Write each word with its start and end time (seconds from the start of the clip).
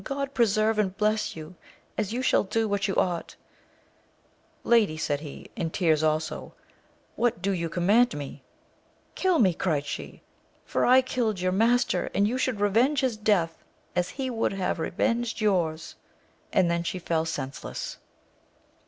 God 0.03 0.33
preserve 0.33 0.79
and 0.79 0.97
bless 0.97 1.35
you, 1.35 1.53
as 1.95 2.11
you 2.11 2.23
shall 2.23 2.43
do 2.43 2.67
what 2.67 2.87
you 2.87 2.95
oaght! 2.95 3.35
Lady, 4.63 4.97
said 4.97 5.19
he, 5.19 5.51
in 5.55 5.69
tears 5.69 6.01
also, 6.01 6.55
Tvhat 7.19 7.39
do 7.39 7.51
you 7.51 7.69
command 7.69 8.17
me 8.17 8.41
% 8.79 9.15
Eall 9.15 9.39
me! 9.39 9.53
cried 9.53 9.85
she, 9.85 10.23
for 10.65 10.87
I 10.87 11.03
killed 11.03 11.39
your 11.39 11.51
10 11.51 11.55
AMADIS 11.55 11.59
OF 11.59 11.59
GAUL. 11.59 11.75
master, 12.01 12.09
and 12.15 12.27
you 12.27 12.39
should 12.39 12.59
revenge 12.59 13.01
his 13.01 13.15
death, 13.15 13.63
as 13.95 14.09
he 14.09 14.31
would 14.31 14.53
have 14.53 14.79
revenged 14.79 15.39
your's! 15.39 15.93
And 16.51 16.71
then 16.71 16.81
she 16.81 16.97
fell 16.97 17.25
senseless. 17.25 17.99